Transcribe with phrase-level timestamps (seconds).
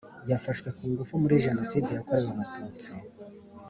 [0.29, 2.89] Yafashwe ku ngufu muri Jenoside yakorewe Abatutsi